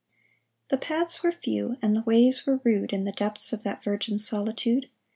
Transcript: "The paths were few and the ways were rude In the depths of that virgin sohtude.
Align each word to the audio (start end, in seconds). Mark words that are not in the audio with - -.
"The 0.71 0.77
paths 0.79 1.21
were 1.21 1.31
few 1.31 1.77
and 1.79 1.95
the 1.95 2.01
ways 2.01 2.47
were 2.47 2.59
rude 2.63 2.91
In 2.91 3.05
the 3.05 3.11
depths 3.11 3.53
of 3.53 3.61
that 3.65 3.83
virgin 3.83 4.17
sohtude. 4.17 4.89